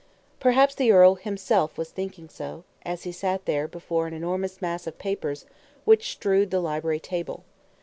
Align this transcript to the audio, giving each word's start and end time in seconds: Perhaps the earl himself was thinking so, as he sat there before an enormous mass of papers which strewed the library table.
Perhaps 0.39 0.73
the 0.73 0.91
earl 0.91 1.13
himself 1.13 1.77
was 1.77 1.91
thinking 1.91 2.27
so, 2.27 2.63
as 2.83 3.03
he 3.03 3.11
sat 3.11 3.45
there 3.45 3.67
before 3.67 4.07
an 4.07 4.15
enormous 4.15 4.59
mass 4.59 4.87
of 4.87 4.97
papers 4.97 5.45
which 5.85 6.11
strewed 6.11 6.49
the 6.49 6.59
library 6.59 6.99
table. 6.99 7.43